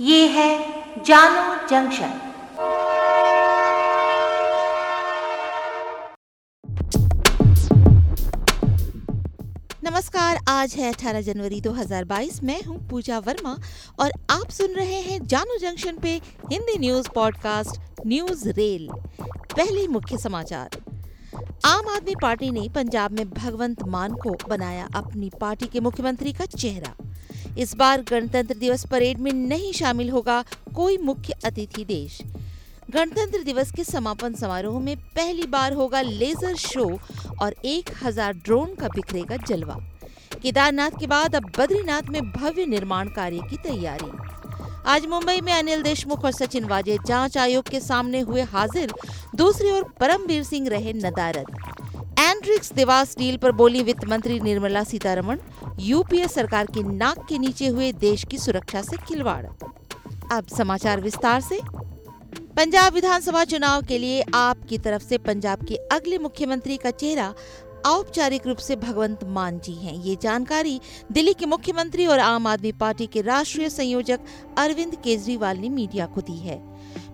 [0.00, 2.20] ये है जानो जंक्शन।
[9.84, 13.58] नमस्कार, आज है 18 जनवरी 2022 मैं हूँ पूजा वर्मा
[14.00, 16.20] और आप सुन रहे हैं जानो जंक्शन पे
[16.52, 18.88] Hindi news podcast newsreel.
[19.56, 20.70] पहले मुख्य समाचार।
[21.64, 26.46] आम आदमी पार्टी ने पंजाब में भगवंत मान को बनाया अपनी पार्टी के मुख्यमंत्री का
[26.46, 27.03] चेहरा।
[27.58, 30.42] इस बार गणतंत्र दिवस परेड में नहीं शामिल होगा
[30.74, 32.18] कोई मुख्य अतिथि देश।
[32.90, 36.88] गणतंत्र दिवस के समापन समारोह में पहली बार होगा लेजर शो
[37.42, 39.78] और एक हज़ार ड्रोन का बिखरेगा जलवा।
[40.42, 44.10] केदारनाथ के बाद अब बद्रीनाथ में भव्य निर्माण कार्य की तैयारी।
[44.86, 48.92] आज मुंबई में अनिल देशमुख और सचिन वाजे जाँच आयोग के सामने हुए हाजिर।
[49.34, 51.83] दूसरी ओर परमवीर सिंह रहे नदारद।
[52.44, 55.38] एंड्रिक्स देवास डील पर बोली वित्त मंत्री निर्मला सीतारमण,
[55.80, 59.46] यूपीए सरकार के नाक के नीचे हुए देश की सुरक्षा से खिलवाड़।
[60.32, 61.60] अब समाचार विस्तार से।
[62.56, 67.32] पंजाब विधानसभा चुनाव के लिए आपकी तरफ़ से पंजाब के अगले मुख्यमंत्री का चेहरा
[67.84, 70.80] औपचारिक रूप से भगवंत मान जी हैं। ये जानकारी
[71.12, 74.20] दिल्ली के मुख्यमंत्री और आम आदमी पार्टी के राष्ट्रीय संयोजक
[74.58, 76.62] अरविंद केजरीवाल ने मीडिया को दी है।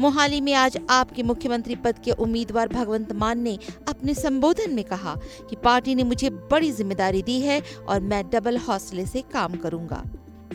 [0.00, 3.58] मोहाली में आज आपके मुख्यमंत्री पद के उम्मीदवार भगवंत मान ने
[3.88, 5.14] अपने संबोधन में कहा
[5.50, 10.02] कि पार्टी ने मुझे बड़ी ज़िम्मेदारी दी है और मैं डबल हौसले से काम करूँगा।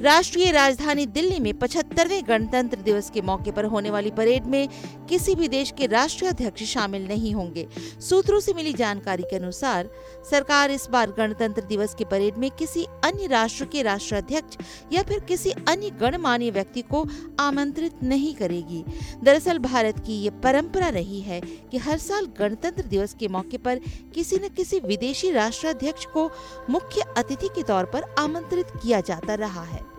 [0.01, 4.67] राष्ट्रीय राजधानी दिल्ली में पचहत्तरवे गणतंत्र दिवस के मौके पर होने वाली परेड में
[5.09, 7.67] किसी भी देश के राष्ट्रीय अध्यक्ष शामिल नहीं होंगे।
[8.01, 9.89] सूत्रों से मिली जानकारी के अनुसार,
[10.31, 14.57] सरकार इस बार गणतंत्र दिवस की परेड में किसी अन्य राष्ट्र के राष्ट्राध्यक्ष
[14.93, 17.05] या फिर किसी अन्य गणमान्य व्यक्ति को
[17.39, 18.83] आमंत्रित नहीं करेगी।
[19.23, 23.79] दरअसल भारत की ये परंपरा रही है कि हर साल गणतंत्र दिवस के मौके पर
[24.15, 26.29] किसी न किसी विदेशी राष्ट्राध्यक्ष को
[26.69, 29.90] मुख्य अतिथि के तौर पर आमंत्रित किया जाता रहा है।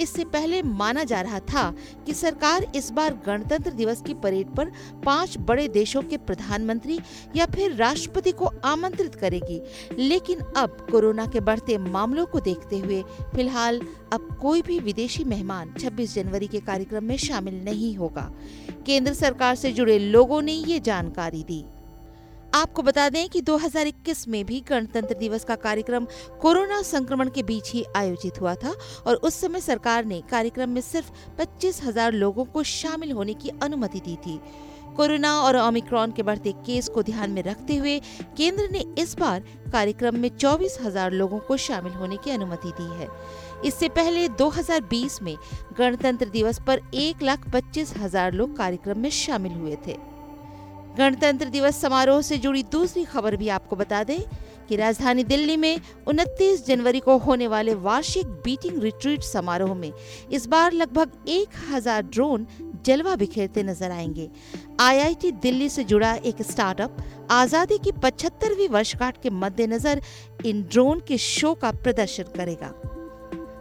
[0.00, 1.74] इससे पहले माना जा रहा था
[2.06, 4.72] कि सरकार इस बार गणतंत्र दिवस की परेड पर
[5.04, 6.98] पाँच बड़े देशों के प्रधानमंत्री
[7.36, 9.60] या फिर राष्ट्रपति को आमंत्रित करेगी।
[9.98, 13.02] लेकिन अब कोरोना के बढ़ते मामलों को देखते हुए,
[13.34, 13.80] फ़िलहाल
[14.12, 18.30] अब कोई भी विदेशी मेहमान 26 जनवरी के कार्यक्रम में शामिल नहीं होगा।
[18.86, 21.64] केंद्र सरकार से जुड़े लोगों ने ये जानकारी दी।
[22.54, 26.06] आपको बता दें कि 2021 में भी गणतंत्र दिवस का कार्यक्रम
[26.40, 28.74] कोरोना संक्रमण के बीच ही आयोजित हुआ था
[29.06, 33.50] और उस समय सरकार ने कार्यक्रम में सिर्फ़ पच्चीस हज़ार लोगों को शामिल होने की
[33.62, 34.40] अनुमति दी थी।
[34.96, 37.98] कोरोना और ओमिक्रॉन के बढ़ते केस को ध्यान में रखते हुए
[38.36, 42.90] केंद्र ने इस बार कार्यक्रम में चौबीस हज़ार लोगों को शामिल होने की अनुमति दी
[42.98, 43.08] है।
[43.64, 45.36] इससे पहले 2020 में
[45.78, 49.96] गणतंत्र दिवस पर एक लाख पच्चीस हज़ार लोग कार्यक्रम में शामिल हुए थे।
[50.98, 54.20] गणतंत्र दिवस समारोह से जुड़ी दूसरी खबर भी आपको बता दें
[54.68, 59.92] कि राजधानी दिल्ली में 29 जनवरी को होने वाले वार्षिक बीटिंग रिट्रीट समारोह में
[60.32, 62.46] इस बार लगभग एक हज़ार ड्रोन
[62.86, 64.28] जलवा बिखेरते नज़र आएँगे।
[64.80, 66.96] आईआईटी दिल्ली से जुड़ा एक स्टार्टअप
[67.30, 70.02] आज़ादी की पचहत्तरवीं वर्षगांठ के मद्देनजर
[70.46, 72.72] इन ड्रोन के शो का प्रदर्शन करेगा।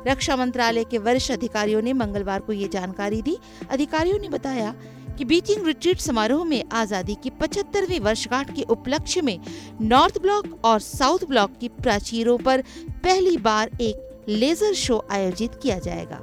[0.08, 3.38] रक्षा मंत्रालय के वरिष्ठ अधिकारियों ने मंगलवार को ये जानकारी दी।
[3.72, 4.74] अधिकारियों ने बताया
[5.18, 9.40] कि बीटिंग रिट्रीट समारोह में आज़ादी की पचहत्तरवीं वर्षगांठ के उपलक्ष्य में
[9.82, 12.62] नॉर्थ ब्लॉक और साउथ ब्लॉक की प्राचीरों पर
[13.04, 16.22] पहली बार एक लेजर शो आयोजित किया जाएगा।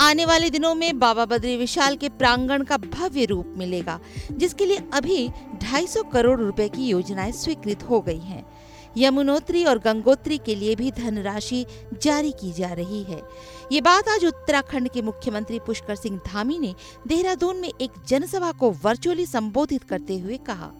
[0.00, 3.98] आने वाले दिनों में बाबा बद्री विशाल के प्रांगण का भव्य रूप मिलेगा,
[4.32, 5.28] जिसके लिए अभी
[5.62, 8.44] 250 करोड़ रुपए की योजनाएँ स्वीकृत हो गई हैं।
[8.96, 11.64] यमुनोत्री और गंगोत्री के लिए भी धनराशि
[12.02, 13.20] जारी की जा रही है।
[13.72, 16.74] ये बात आज उत्तराखंड के मुख्यमंत्री पुष्कर सिंह धामी ने
[17.06, 20.70] देहरादून में एक जनसभा को वर्चुअली संबोधित करते हुए कहा।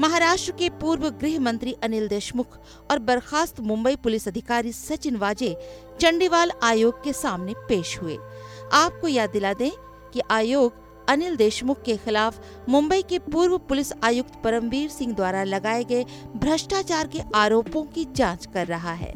[0.00, 2.58] महाराष्ट्र के पूर्व गृह मंत्री अनिल देशमुख
[2.90, 5.56] और बर्खास्त मुंबई पुलिस अधिकारी सचिन वाजे
[6.00, 8.18] चंडीवाल आयोग के सामने पेश हुए।
[8.72, 9.70] आपको याद दिला दें
[10.12, 15.84] कि आयोग अनिल देशमुख के खिलाफ मुंबई के पूर्व पुलिस आयुक्त परमवीर सिंह द्वारा लगाए
[15.84, 16.04] गए
[16.36, 19.12] भ्रष्टाचार के आरोपों की जाँच कर रहा है।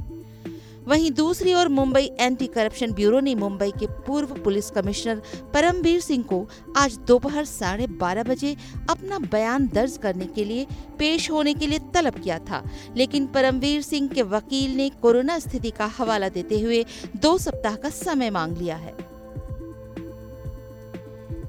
[0.86, 5.22] वहीं दूसरी ओर मुंबई एंटी करप्शन ब्यूरो ने मुंबई के पूर्व पुलिस कमिश्नर
[5.54, 8.56] परमवीर सिंह को आज दोपहर साढ़े बारह बजे
[8.90, 10.66] अपना बयान दर्ज करने के लिए
[10.98, 12.62] पेश होने के लिए तलब किया था।
[12.96, 16.84] लेकिन परमवीर सिंह के वकील ने कोरोना स्थिति का हवाला देते हुए
[17.16, 19.09] दो सप्ताह का समय मांग लिया है।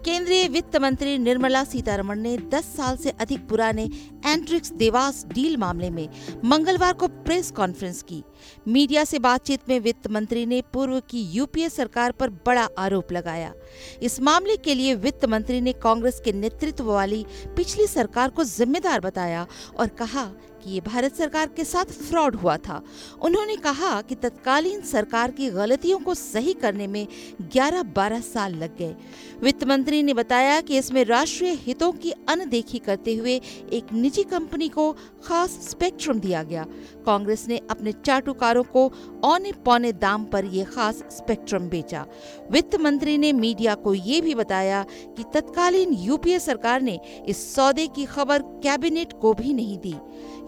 [0.06, 3.83] केंद्रीय वित्त मंत्री निर्मला सीतारमण ने 10 साल से अधिक पुराने
[4.25, 6.07] एंट्रिक्स देवास डील मामले में
[6.45, 8.24] मंगलवार को प्रेस कॉन्फ्रेंस की।
[8.68, 13.53] मीडिया से बातचीत में वित्त मंत्री ने पूर्व की यूपीए सरकार पर बड़ा आरोप लगाया।
[14.01, 17.25] इस मामले के लिए वित्त मंत्री ने कांग्रेस के नेतृत्व वाली
[17.56, 19.45] पिछली सरकार को जिम्मेदार बताया
[19.80, 20.31] और कहा
[20.63, 22.81] कि ये भारत सरकार के साथ फ्रॉड हुआ था।
[23.22, 27.08] उन्होंने कहा कि तत्कालीन सरकार की गलतियों को सही करने में
[27.42, 28.96] 11-12 साल लग गए।
[29.42, 33.42] वित्त मंत्री ने बताया कि इसमें राष्ट्रीय हितों की अनदेखी करते हुए
[33.74, 34.92] एक निजी कंपनी को
[35.24, 36.66] खास स्पेक्ट्रम दिया गया।
[37.06, 38.92] कांग्रेस ने अपने चाटुकारों को
[39.24, 42.06] औने पौने दाम पर यह खास स्पेक्ट्रम बेचा।
[42.52, 44.86] वित्त मंत्री ने मीडिया को ये भी बताया
[45.18, 49.96] कि तत्कालीन यूपीए सरकार ने इस सौदे की खबर कैबिनेट को भी नहीं दी।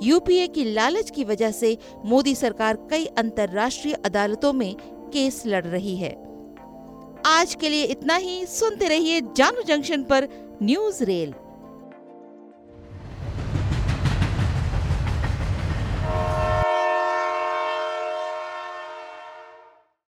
[0.03, 4.75] यूपीए की लालच की वजह से मोदी सरकार कई अंतर्राष्ट्रीय अदालतों में
[5.13, 6.11] केस लड़ रही है।
[7.25, 10.27] आज के लिए इतना ही। सुनते रहिए जानू जंक्शन पर
[10.63, 11.33] न्यूज़ रेल।